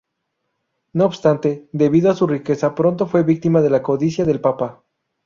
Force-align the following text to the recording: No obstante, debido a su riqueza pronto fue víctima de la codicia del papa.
No 0.93 1.05
obstante, 1.05 1.69
debido 1.73 2.09
a 2.09 2.15
su 2.15 2.25
riqueza 2.25 2.73
pronto 2.73 3.05
fue 3.05 3.21
víctima 3.21 3.61
de 3.61 3.69
la 3.69 3.83
codicia 3.83 4.25
del 4.25 4.41
papa. 4.41 4.83